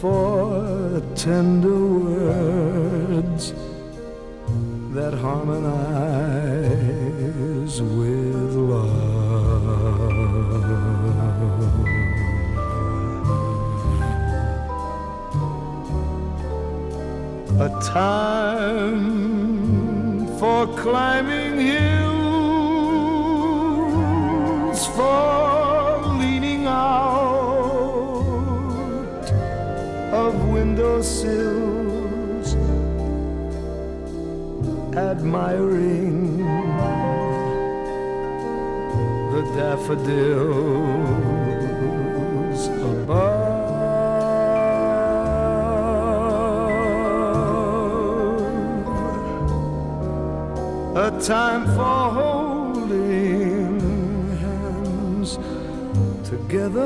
[0.00, 3.44] for tender words
[4.96, 9.03] that harmonize with love.
[17.60, 19.06] A time
[20.38, 22.06] for climbing hills,
[24.88, 28.10] for leaning out
[30.12, 31.36] of windowsills,
[34.96, 36.38] admiring
[39.32, 41.23] the daffodils
[51.26, 53.80] time for holding
[54.36, 55.38] hands
[56.22, 56.82] together,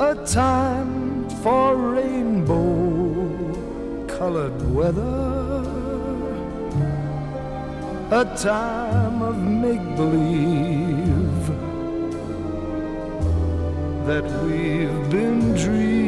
[0.00, 2.56] a time for rainbow
[4.08, 5.62] colored weather,
[8.10, 11.46] a time of make believe
[14.08, 16.01] that we've been dreaming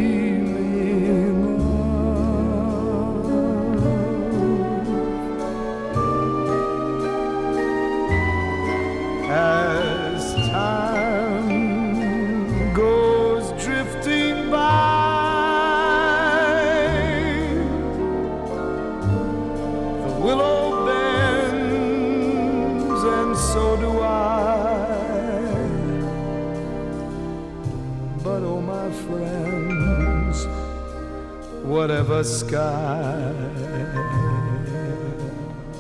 [31.84, 33.31] whatever sky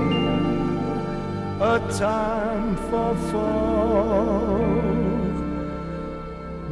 [1.59, 4.61] a time for fall,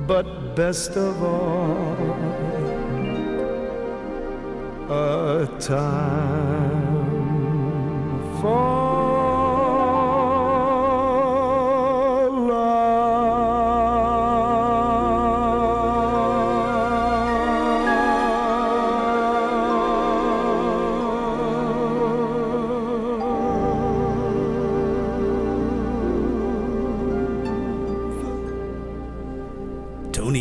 [0.06, 1.98] but best of all,
[4.92, 6.31] a time
[8.42, 8.50] Tony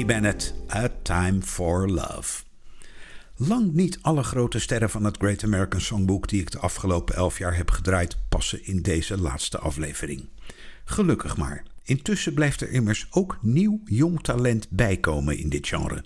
[0.04, 2.49] Bennett, A Time for Love.
[3.42, 7.38] Lang niet alle grote sterren van het Great American Songbook die ik de afgelopen elf
[7.38, 10.28] jaar heb gedraaid passen in deze laatste aflevering.
[10.84, 11.62] Gelukkig maar.
[11.82, 16.04] Intussen blijft er immers ook nieuw jong talent bijkomen in dit genre.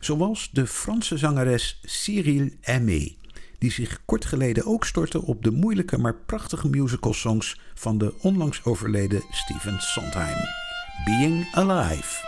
[0.00, 3.16] Zoals de Franse zangeres Cyril Aimé,
[3.58, 8.64] die zich kort geleden ook stortte op de moeilijke maar prachtige musicalsongs van de onlangs
[8.64, 10.38] overleden Stephen Sondheim.
[11.04, 12.27] Being Alive.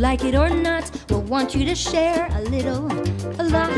[0.00, 2.90] Like it or not, we'll want you to share a little,
[3.38, 3.70] a lot.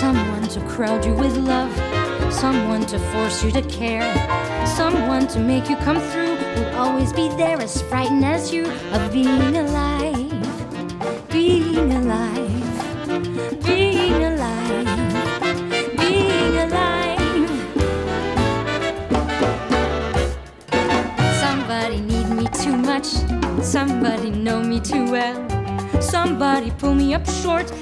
[0.00, 1.70] Someone to crowd you with love,
[2.32, 4.08] someone to force you to care,
[4.66, 9.12] someone to make you come through, who'll always be there as frightened as you of
[9.12, 10.11] being alive,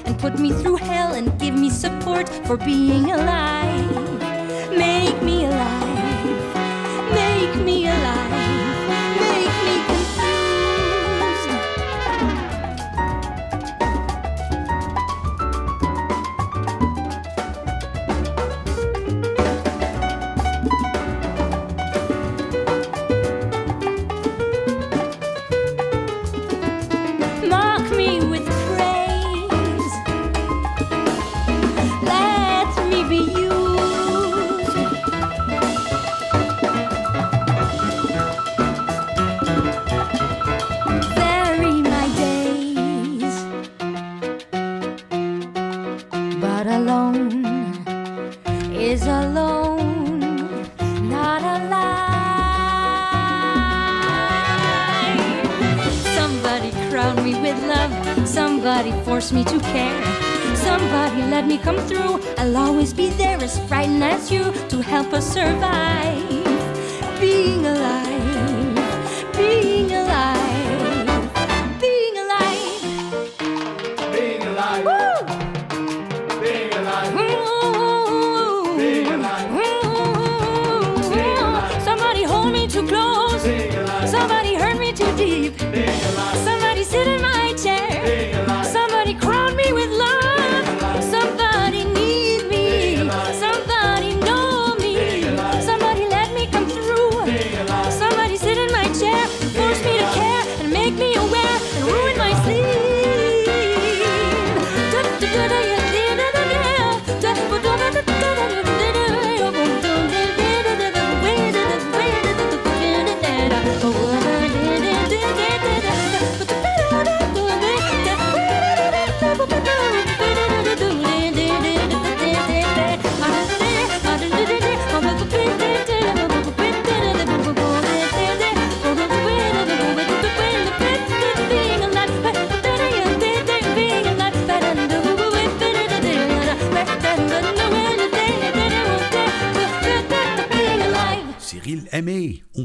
[0.05, 3.70] and put me through hell and give me support for being alive.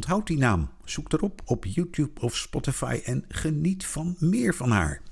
[0.07, 0.69] Onthoud die naam.
[0.85, 5.03] Zoek erop op YouTube of Spotify en geniet van meer van haar.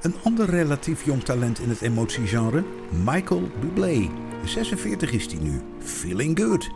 [0.00, 2.64] Een ander relatief jong talent in het emotiegenre,
[3.04, 4.10] Michael Bublé.
[4.44, 5.62] 46 is hij nu.
[5.78, 6.70] Feeling good.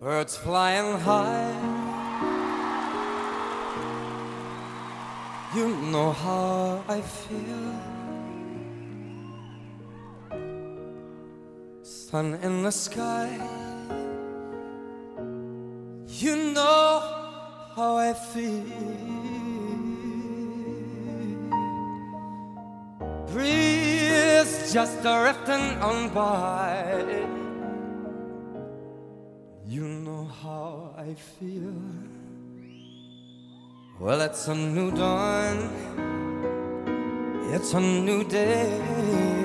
[0.00, 1.54] Birds flying high.
[5.54, 8.01] You know how I feel.
[12.12, 13.30] Sun in the sky.
[16.20, 17.00] You know
[17.74, 18.68] how I feel.
[23.32, 26.92] Breeze just drifting on by.
[29.66, 31.80] You know how I feel.
[33.98, 35.56] Well, it's a new dawn.
[37.54, 39.41] It's a new day.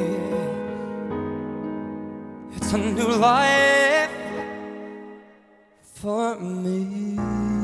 [2.69, 4.11] A new life
[5.81, 7.56] for me.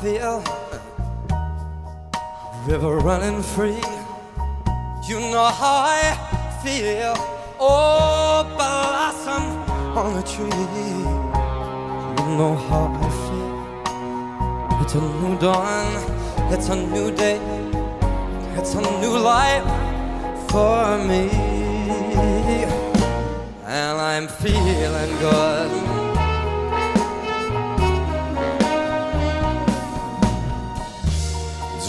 [0.00, 0.42] Feel.
[2.66, 3.82] River running free,
[5.06, 6.16] you know how I
[6.62, 7.14] feel.
[7.58, 9.42] Oh, blossom
[9.98, 10.64] on the tree,
[12.18, 14.80] you know how I feel.
[14.82, 15.88] It's a new dawn,
[16.50, 17.38] it's a new day,
[18.56, 19.68] it's a new life
[20.50, 21.28] for me.
[23.66, 25.99] And I'm feeling good.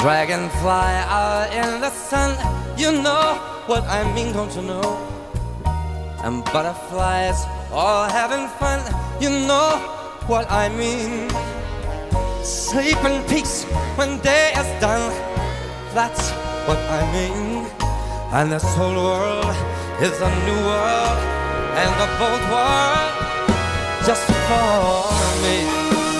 [0.01, 2.33] Dragonfly out in the sun,
[2.75, 4.97] you know what I mean, don't you know?
[6.23, 8.81] And butterflies all having fun,
[9.21, 9.77] you know
[10.25, 11.29] what I mean.
[12.41, 13.63] Sleep in peace
[13.95, 15.13] when day is done.
[15.93, 16.31] That's
[16.65, 17.69] what I mean.
[18.33, 19.53] And this whole world
[20.01, 21.19] is a new world,
[21.77, 23.13] and a bold world
[24.01, 25.05] just for
[25.45, 26.10] me.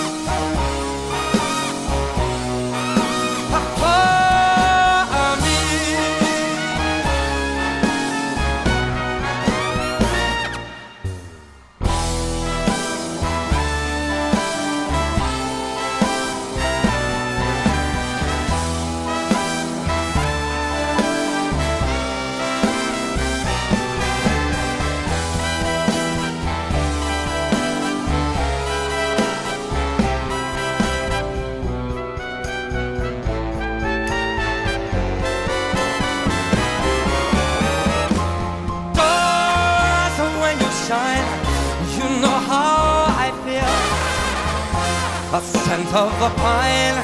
[46.22, 46.98] The pine,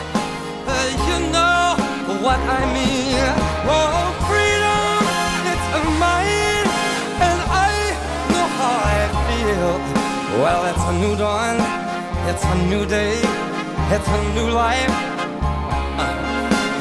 [0.71, 1.75] uh, you know
[2.23, 3.19] what I mean.
[3.67, 5.03] Oh, freedom,
[5.51, 6.67] it's mine,
[7.27, 7.73] and I
[8.31, 9.75] know how I feel.
[10.41, 11.57] Well, it's a new dawn,
[12.31, 13.19] it's a new day,
[13.95, 14.95] it's a new life.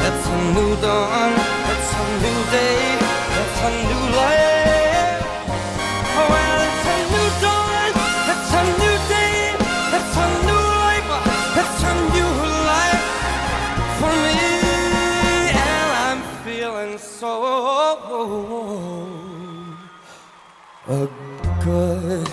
[0.08, 1.32] It's a new dawn,
[1.72, 2.77] it's a new day,
[3.39, 4.56] it's a new life.
[20.88, 21.07] Uh,
[21.63, 22.27] good.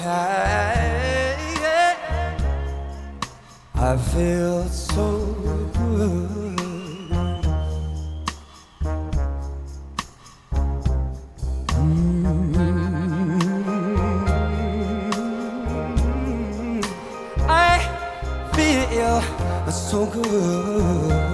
[3.76, 5.06] I feel so
[5.74, 6.34] good.
[17.46, 17.78] I
[18.54, 19.20] feel
[19.70, 21.33] so good.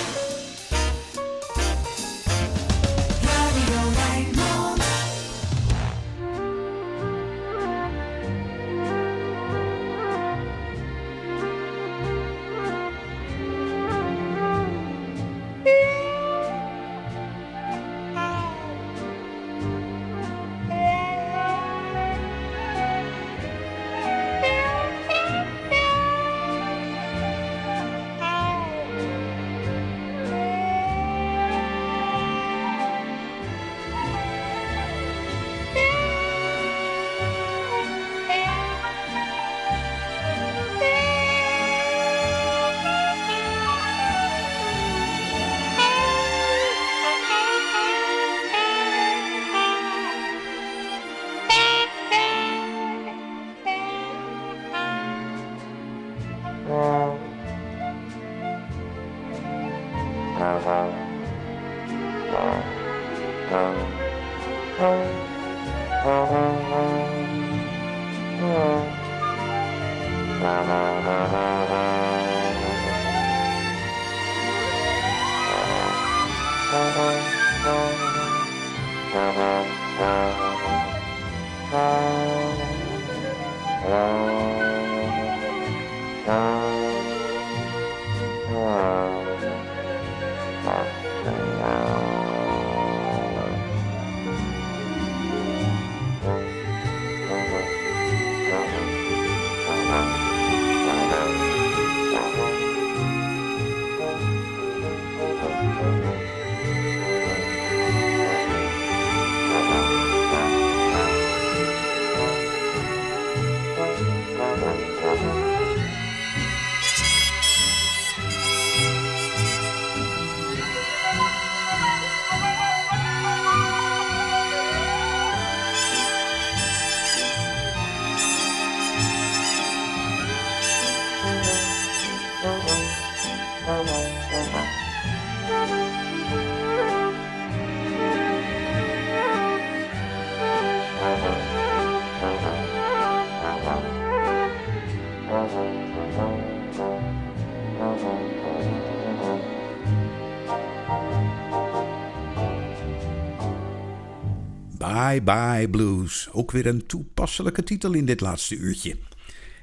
[155.11, 156.29] Bye Bye Blues.
[156.31, 158.95] Ook weer een toepasselijke titel in dit laatste uurtje.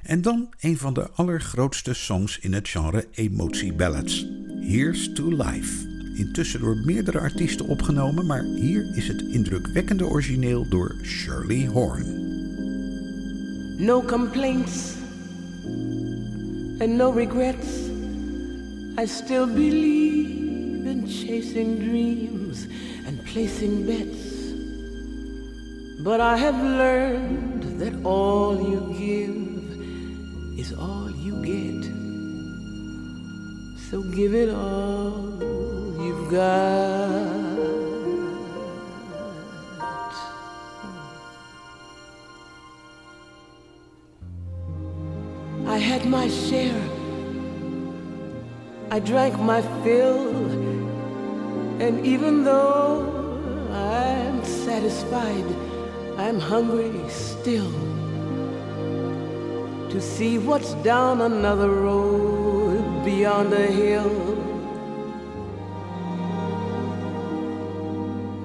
[0.03, 4.25] En dan een van de allergrootste songs in het genre emotie ballads.
[4.59, 5.87] Here's to Life.
[6.15, 12.05] Intussen door meerdere artiesten opgenomen, maar hier is het indrukwekkende origineel door Shirley Horn.
[13.85, 14.93] No complaints
[16.79, 17.67] and no regrets.
[19.01, 22.65] I still believe in chasing dreams
[23.07, 24.28] and placing bets.
[26.01, 31.91] But I have learned that all you give is all you get.
[33.89, 35.35] So give it all
[35.99, 37.59] you've got.
[45.67, 46.81] I had my share.
[48.89, 50.29] I drank my fill.
[51.81, 53.03] And even though
[53.73, 55.68] I'm satisfied,
[56.19, 57.71] I'm hungry still
[59.89, 64.33] to see what's down another road beyond a hill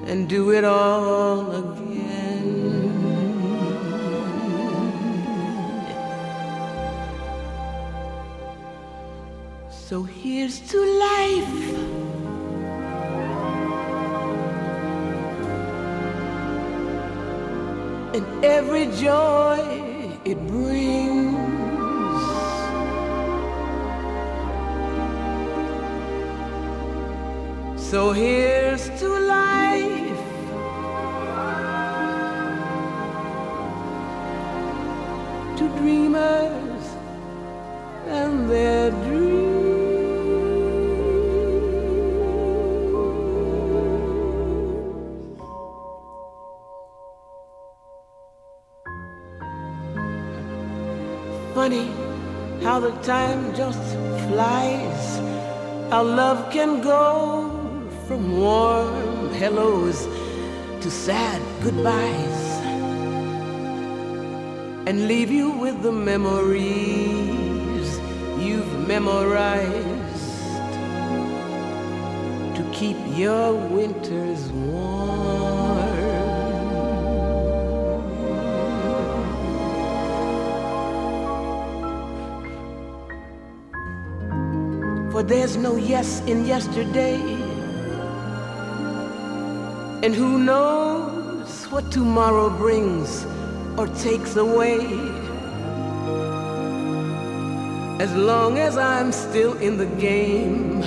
[0.07, 2.95] and do it all again.
[9.69, 11.74] So here's to life.
[18.14, 19.59] And every joy
[20.24, 21.35] it brings.
[27.77, 28.54] So here's
[53.05, 53.85] time just
[54.29, 55.19] flies.
[55.93, 57.51] Our love can go
[58.07, 60.07] from warm hellos
[60.81, 62.40] to sad goodbyes
[64.88, 67.88] and leave you with the memories
[68.38, 70.40] you've memorized
[72.57, 75.13] to keep your winters warm.
[85.14, 87.20] For there's no yes in yesterday.
[90.03, 93.24] And who knows what tomorrow brings
[93.79, 94.81] or takes away.
[98.00, 100.83] As long as I'm still in the game,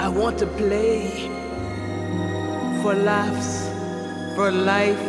[0.00, 1.06] I want to play
[2.82, 3.68] for laughs,
[4.34, 5.06] for life,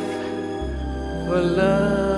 [1.26, 2.17] for love.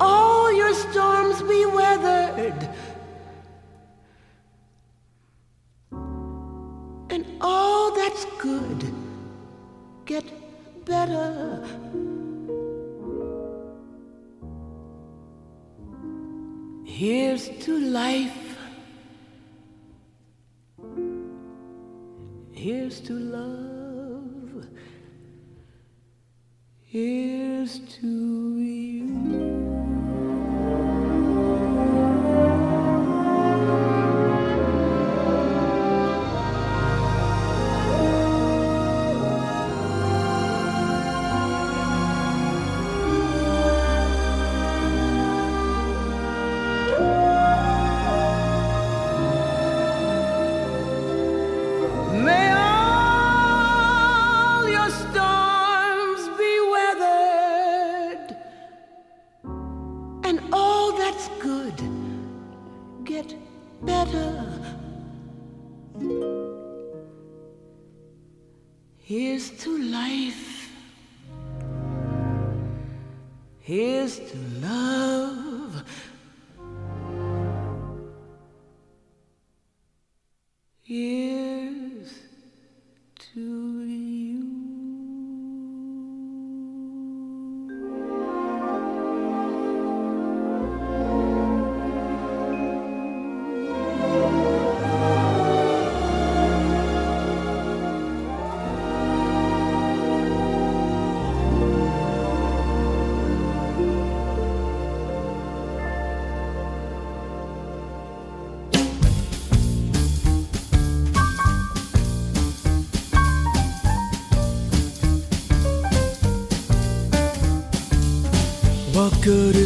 [0.00, 2.68] All your storms be weathered.
[7.10, 8.92] And all that's good
[10.04, 10.24] get
[10.84, 11.64] better.
[16.84, 18.56] Here's to life.
[22.52, 24.66] Here's to love.
[26.82, 29.21] Here's to you.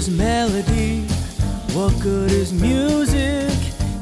[0.06, 1.02] Is melody?
[1.74, 3.52] What good is music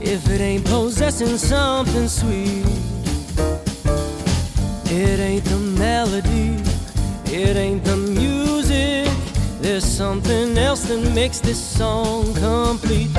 [0.00, 2.64] if it ain't possessing something sweet?
[4.86, 6.56] It ain't the melody,
[7.26, 9.08] it ain't the music.
[9.60, 13.10] There's something else that makes this song complete.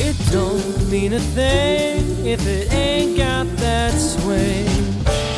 [0.00, 4.66] It don't mean a thing if it ain't got that swing.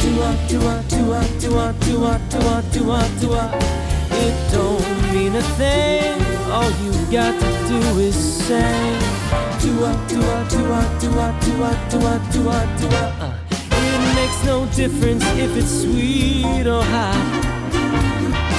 [0.00, 3.79] Do-ah, do-ah, do-ah, do-ah, do-ah, do-ah, do-ah, do-ah.
[4.26, 6.16] It don't mean a thing.
[6.52, 8.98] All you got to do is say.
[9.60, 13.26] Do-ah, do-ah, do-ah, do-ah, do-ah, do-ah, do-ah, do-ah.
[13.26, 13.34] Uh,
[13.92, 17.16] It makes no difference if it's sweet or hot.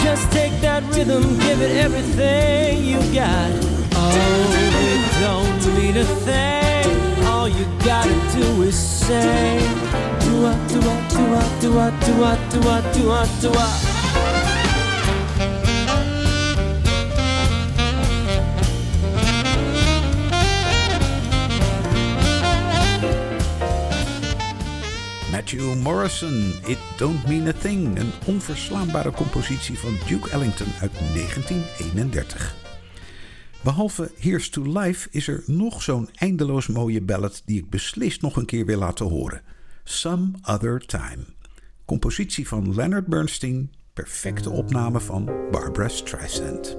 [0.03, 3.51] Just take that rhythm, give it everything you got.
[3.93, 6.89] Oh, it don't mean a thing.
[7.25, 9.59] All you gotta do is say,
[10.23, 13.51] do ah, do ah, do ah, do ah, do ah, do ah, do ah, do
[13.55, 13.90] ah.
[25.81, 27.99] Morrison, It Don't Mean a Thing.
[27.99, 32.55] Een onverslaanbare compositie van Duke Ellington uit 1931.
[33.63, 38.35] Behalve Here's to Life is er nog zo'n eindeloos mooie ballad die ik beslist nog
[38.35, 39.41] een keer wil laten horen.
[39.83, 41.25] Some Other Time.
[41.85, 46.77] Compositie van Leonard Bernstein, perfecte opname van Barbara Streisand.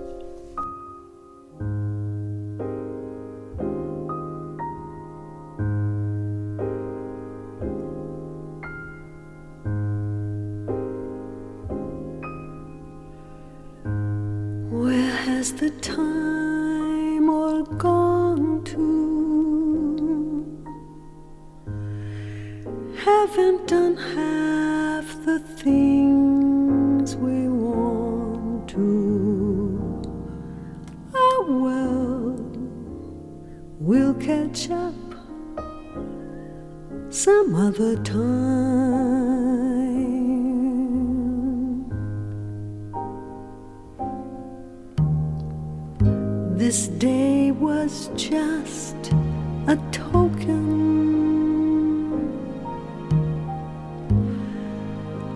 [15.43, 18.79] Has the time all gone to?
[23.05, 30.01] Haven't done half the things we want to.
[31.13, 32.37] Oh well,
[33.81, 34.95] we'll catch up
[37.11, 39.42] some other time.
[46.63, 48.95] This day was just
[49.67, 50.63] a token.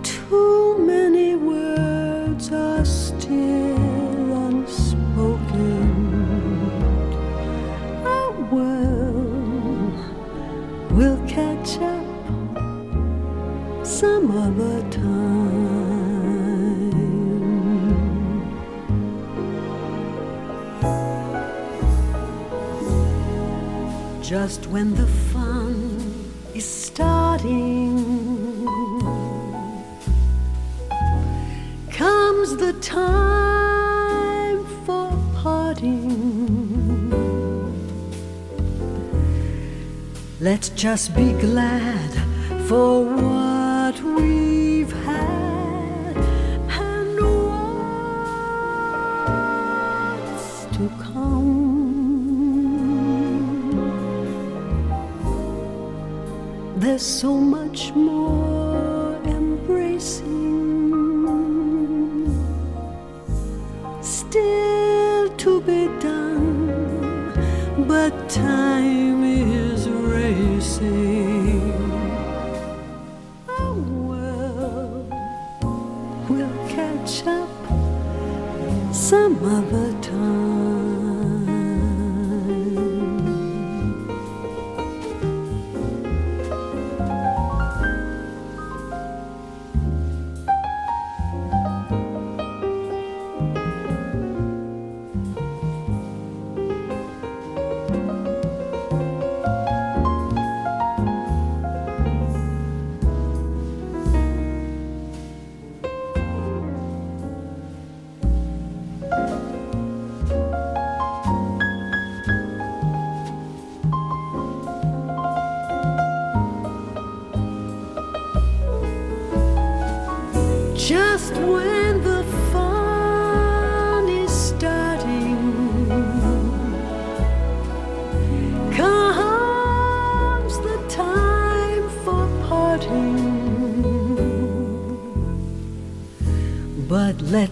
[0.05, 5.91] Too many words are still unspoken.
[8.07, 9.27] Oh well,
[10.97, 12.07] we'll catch up
[13.85, 14.96] some other time.
[24.47, 25.75] Just when the fun
[26.55, 27.97] is starting.
[31.91, 35.99] Comes the time for parting.
[40.39, 42.11] Let's just be glad
[42.69, 43.26] for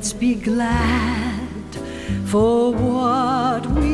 [0.04, 1.74] let's be glad
[2.26, 3.93] for what we've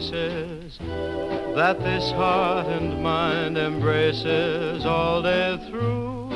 [0.00, 0.78] Places
[1.54, 6.30] that this heart and mind embraces all day through.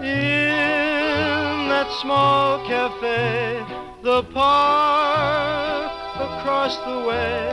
[0.00, 3.62] In that small cafe,
[4.02, 7.52] the park across the way,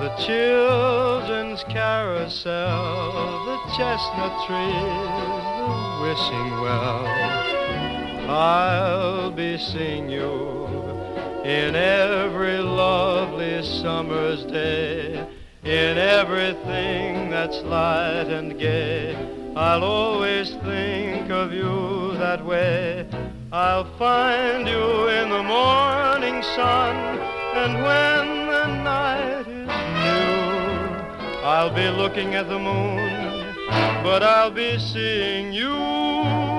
[0.00, 3.12] the children's carousel,
[3.46, 5.70] the chestnut trees, the
[6.02, 7.06] wishing well.
[8.28, 10.63] I'll be seeing you
[11.44, 15.26] in every lovely summer's day,
[15.62, 19.14] in everything that's light and gay.
[19.54, 23.06] I'll always think of you that way.
[23.52, 26.96] I'll find you in the morning sun,
[27.54, 29.68] and when the night is
[30.00, 33.54] new, I'll be looking at the moon,
[34.02, 36.53] but I'll be seeing you.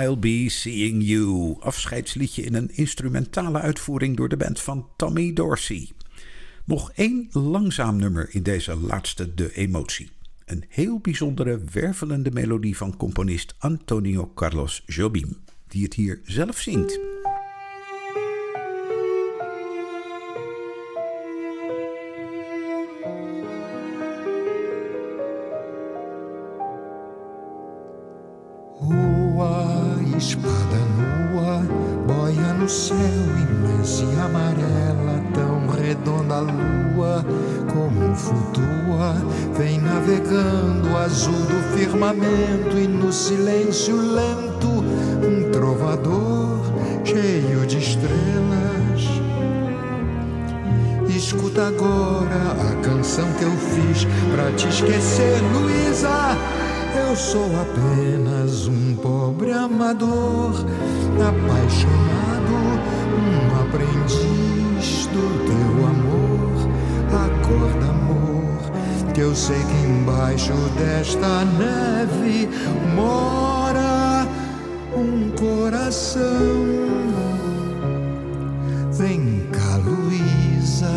[0.00, 1.56] I'll Be Seeing You.
[1.60, 5.90] Afscheidsliedje in een instrumentale uitvoering door de band van Tommy Dorsey.
[6.64, 10.10] Nog één langzaam nummer in deze laatste De Emotie.
[10.44, 15.36] Een heel bijzondere, wervelende melodie van componist Antonio Carlos Jobim,
[15.68, 17.13] die het hier zelf zingt.
[57.24, 60.52] Sou apenas um pobre amador,
[61.14, 62.54] apaixonado,
[63.16, 66.54] um aprendiz do teu amor.
[67.24, 72.48] Acorda, amor, que eu sei que embaixo desta neve
[72.94, 74.26] mora
[74.94, 76.24] um coração.
[78.92, 80.92] Vem cá, Luísa,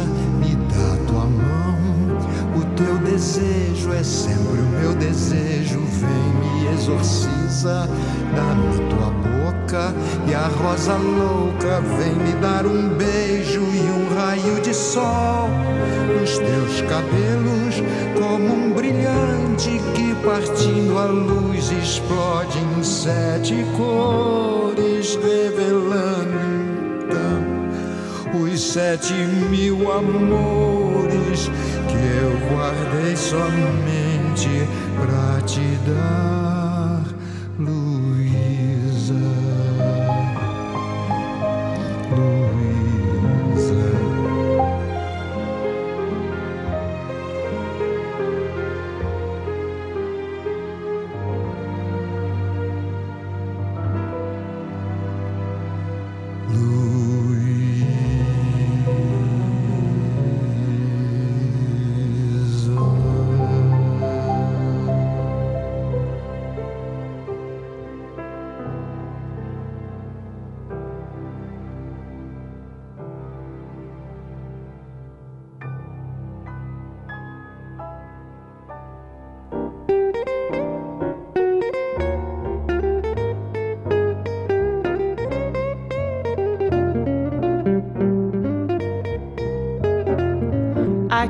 [3.18, 5.80] desejo é sempre o meu desejo.
[5.80, 7.90] Vem, me exorciza,
[8.36, 9.92] dá-me tua boca.
[10.28, 15.50] E a rosa louca vem me dar um beijo e um raio de sol.
[16.24, 17.82] Os teus cabelos,
[18.20, 26.38] como um brilhante que partindo a luz explode em sete cores, revelando
[27.02, 29.14] então os sete
[29.50, 31.50] mil amores
[31.88, 36.57] que eu guardei somente pra te dar,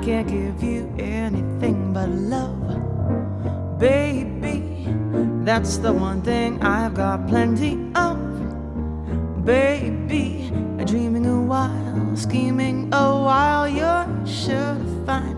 [0.08, 4.88] can't give you anything but love, baby.
[5.44, 8.18] That's the one thing I've got plenty of,
[9.44, 10.50] baby.
[10.86, 15.36] Dreaming a while, scheming a while, you're sure to find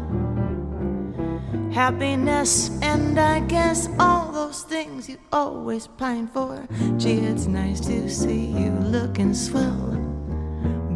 [1.73, 6.67] happiness, and I guess all those things you always pine for.
[6.97, 9.97] Gee, it's nice to see you looking swell,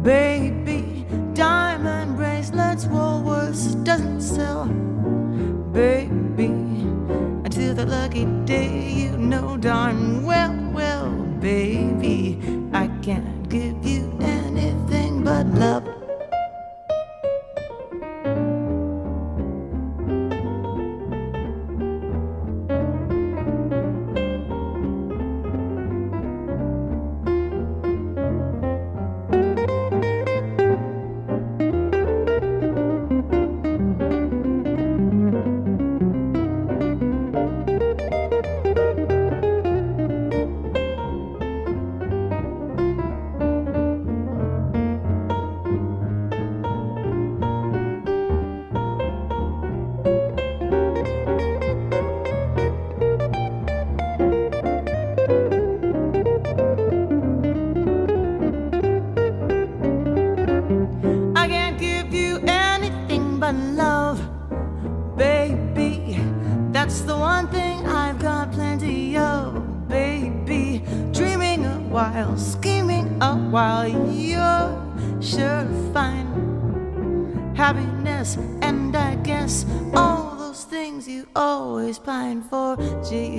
[0.04, 1.06] baby.
[1.34, 2.86] Diamond bracelets,
[3.54, 4.66] Woolworths doesn't sell,
[5.72, 6.50] baby.
[7.44, 10.63] Until the lucky day, you know darn well,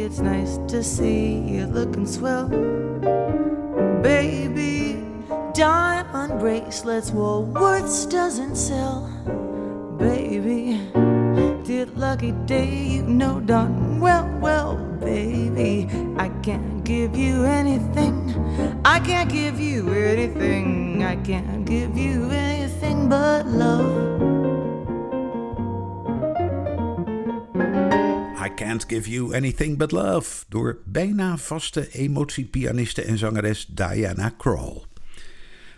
[0.06, 2.48] it's nice to see you looking swell,
[4.04, 5.02] baby.
[5.56, 9.10] Diamond bracelets, Woolworths doesn't sell,
[9.98, 10.80] baby.
[11.64, 15.90] Did lucky day, you know darn well, well, baby.
[16.20, 18.16] I can't give you anything.
[18.86, 21.04] I can't give you anything.
[21.04, 21.65] I can't
[28.96, 34.84] Give You Anything But Love door bijna vaste emotiepianiste en zangeres Diana Krall.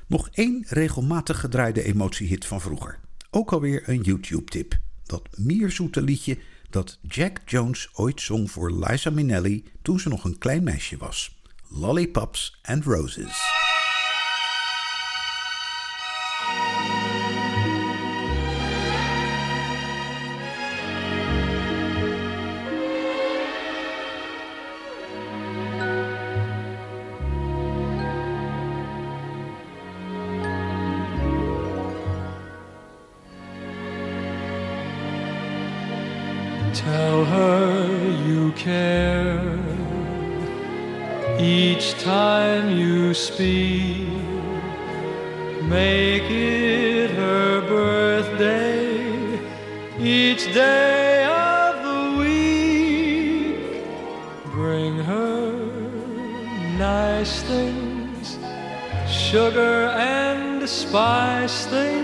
[0.08, 3.00] Nog één regelmatig gedraaide emotiehit van vroeger.
[3.30, 4.78] Ook alweer een YouTube-tip.
[5.04, 6.38] Dat mierzoete liedje
[6.70, 11.42] dat Jack Jones ooit zong voor Liza Minnelli toen ze nog een klein meisje was.
[11.70, 13.42] Lollipops and Roses.
[36.94, 37.86] Tell her
[38.26, 39.44] you care
[41.38, 44.08] each time you speak.
[45.64, 49.38] Make it her birthday
[50.00, 53.84] each day of the week.
[54.54, 55.52] Bring her
[56.78, 58.40] nice things,
[59.10, 61.97] sugar and spice things,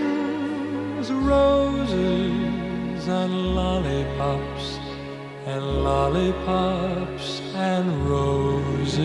[6.04, 8.98] lollipops and roses.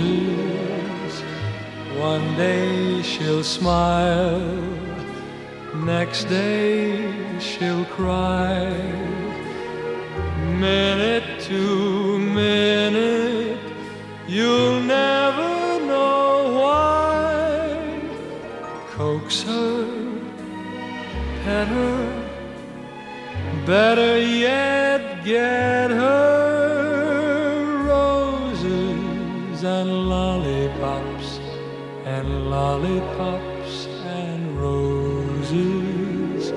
[1.98, 4.42] One day she'll smile,
[5.76, 8.68] next day she'll cry.
[10.68, 13.60] Minute to minute,
[14.28, 15.56] you'll never
[15.92, 18.02] know why.
[18.92, 19.86] Coax her,
[21.44, 22.00] pet her,
[23.66, 26.09] better yet, get her
[32.82, 36.54] lollipops and roses.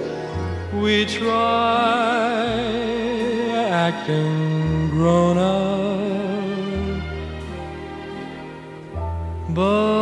[0.73, 2.43] We try
[3.59, 7.03] acting grown up,
[9.55, 10.02] but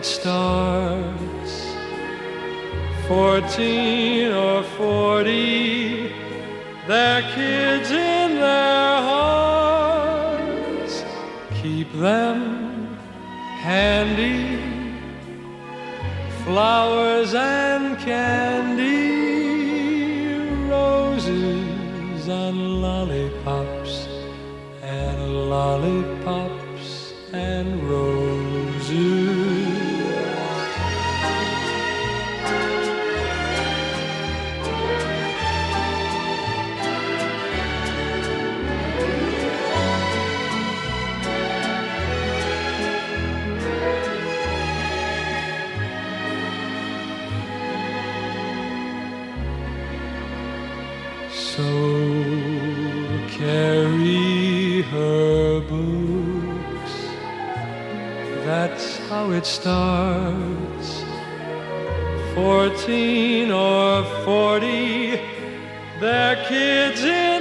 [0.00, 1.52] it starts.
[3.06, 6.08] Fourteen or forty,
[6.86, 10.94] they're kids in their hearts.
[11.60, 12.96] Keep them
[13.60, 14.58] handy,
[16.44, 19.10] flowers and candy,
[20.70, 24.08] roses and lollipops,
[24.82, 26.19] and lollipops
[53.40, 56.94] carry her books.
[58.44, 60.88] That's how it starts.
[62.34, 65.18] Fourteen or forty,
[66.00, 67.39] they're kids in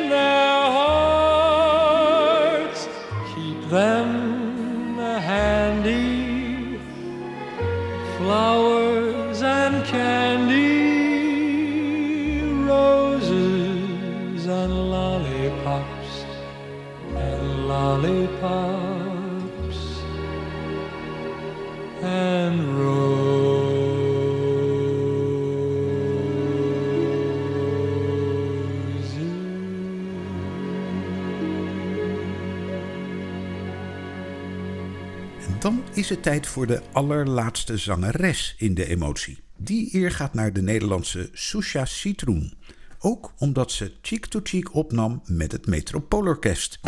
[35.99, 39.39] is het tijd voor de allerlaatste zangeres in de emotie.
[39.57, 42.53] Die eer gaat naar de Nederlandse Susha Citroen.
[42.99, 46.79] Ook omdat ze Cheek to Cheek opnam met het Metropoolorkest.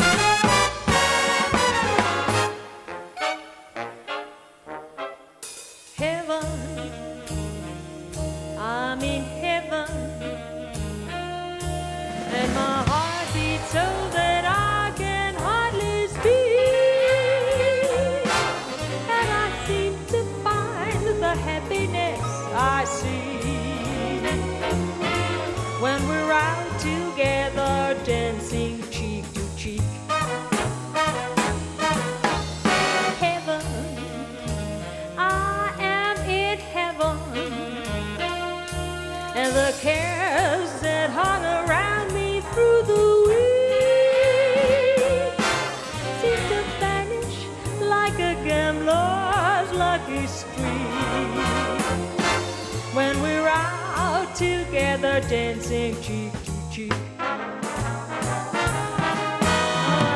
[54.42, 56.94] Together dancing cheek to cheek.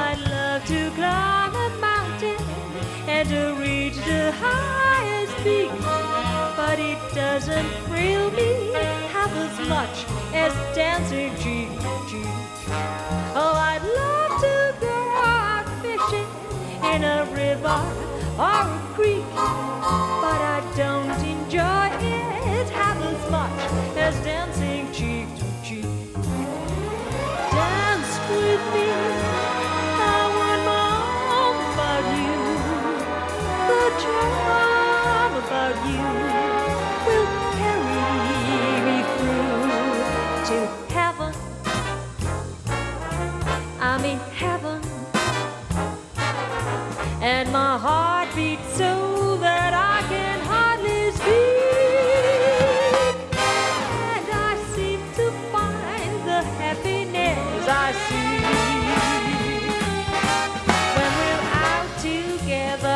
[0.02, 2.40] I'd love to climb a mountain
[3.06, 5.70] and to reach the highest peak,
[6.56, 8.72] but it doesn't thrill me
[9.14, 9.96] half as much
[10.34, 12.26] as dancing cheek to cheek.
[13.40, 14.96] Oh, I'd love to go
[15.38, 16.30] out fishing
[16.92, 17.80] in a river
[18.38, 18.75] or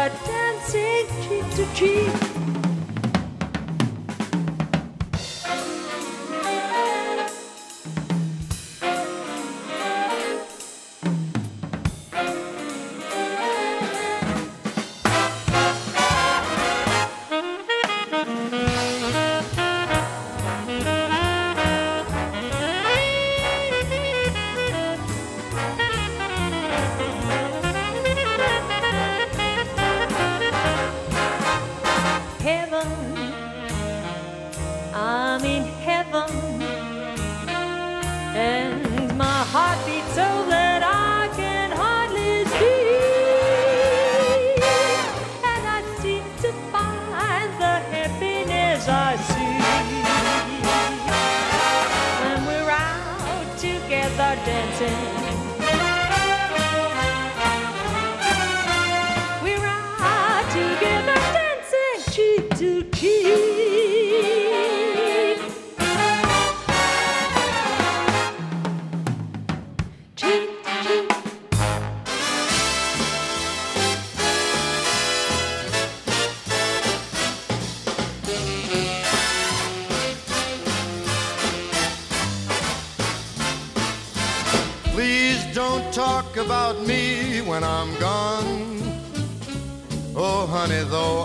[0.01, 2.50] together dancing cheek to cheek.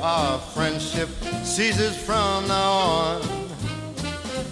[0.06, 1.10] Our friendship
[1.44, 3.22] ceases from now on.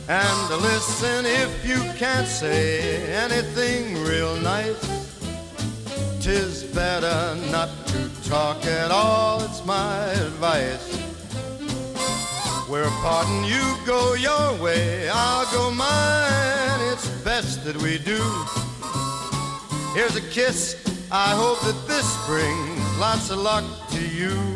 [0.08, 4.82] And listen, if you can't say anything real nice,
[6.20, 9.44] tis better not to talk at all.
[9.44, 10.90] It's my advice.
[12.68, 16.82] We're parting, you go your way, I'll go mine.
[16.92, 18.22] It's best that we do.
[19.94, 20.82] Here's a kiss.
[21.12, 24.53] I hope that this brings lots of luck to you.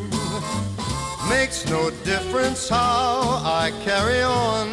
[1.30, 4.71] Makes no difference how I carry on.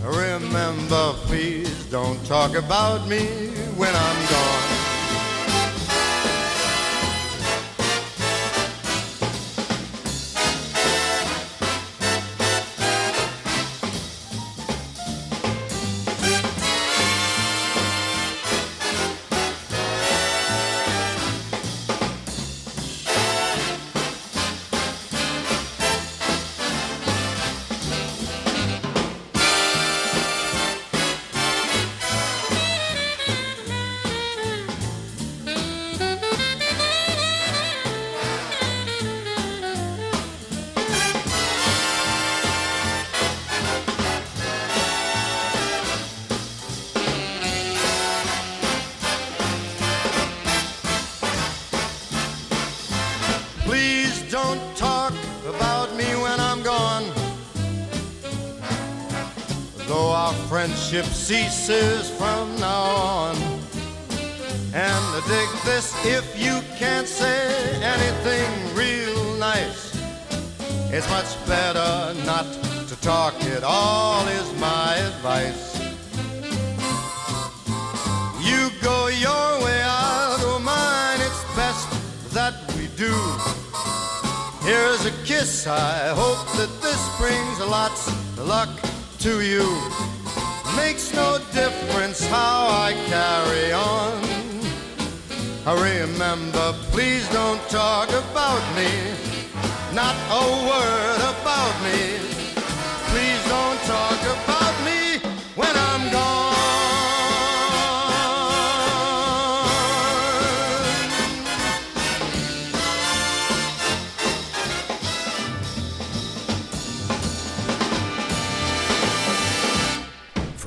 [0.00, 3.26] Remember, please don't talk about me
[3.76, 4.71] when I'm gone.
[56.82, 57.04] When
[59.86, 62.84] Though our friendship ceases from now
[63.18, 63.36] on.
[64.74, 67.42] And dig this if you can't say
[67.94, 69.92] anything real nice.
[70.90, 72.46] It's much better not
[72.88, 75.78] to talk at all, is my advice.
[78.40, 81.20] You go your way, I'll go mine.
[81.20, 81.88] It's best
[82.32, 83.61] that we do.
[84.72, 85.66] Here's a kiss.
[85.66, 88.70] I hope that this brings lots of luck
[89.18, 89.68] to you.
[90.74, 94.14] Makes no difference how I carry on.
[95.66, 98.90] I Remember, please don't talk about me.
[99.92, 102.00] Not a word about me.
[103.12, 104.61] Please don't talk about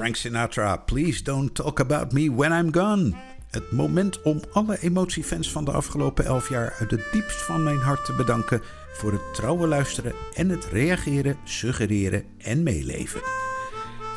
[0.06, 3.14] Frank Sinatra, Please Don't Talk About Me When I'm Gone.
[3.49, 7.78] Het moment om alle emotiefans van de afgelopen elf jaar uit het diepst van mijn
[7.78, 8.62] hart te bedanken
[8.93, 13.22] voor het trouwe luisteren en het reageren, suggereren en meeleven.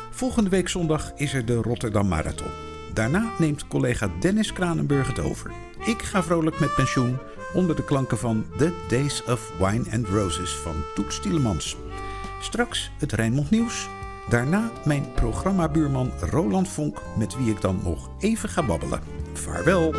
[0.09, 2.51] Volgende week zondag is er de Rotterdam Marathon.
[2.93, 5.51] Daarna neemt collega Dennis Kranenburg het over.
[5.85, 7.17] Ik ga vrolijk met pensioen
[7.53, 11.77] onder de klanken van The Days of Wine and Roses van Toets Tielemans.
[12.41, 13.89] Straks het Rijnmond Nieuws.
[14.29, 19.01] Daarna mijn programmabuurman Roland Vonk, met wie ik dan nog even ga babbelen.
[19.33, 19.93] Vaarwel!